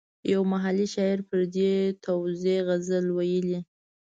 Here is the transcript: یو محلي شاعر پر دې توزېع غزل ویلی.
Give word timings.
یو 0.31 0.41
محلي 0.51 0.87
شاعر 0.93 1.19
پر 1.29 1.41
دې 1.55 1.71
توزېع 2.05 2.59
غزل 2.67 3.05
ویلی. 3.17 3.59